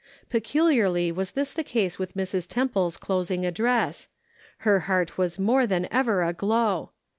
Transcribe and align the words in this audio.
Peculiarly 0.31 1.11
was 1.11 1.33
this 1.33 1.53
the 1.53 1.63
case 1.63 1.99
with 1.99 2.15
Mrs. 2.15 2.47
Temple's 2.47 2.97
closing 2.97 3.45
address; 3.45 4.07
her 4.65 4.79
heart 4.89 5.15
was 5.19 5.37
more 5.37 5.67
than 5.67 5.87
ever 5.91 6.23
aglow. 6.23 6.89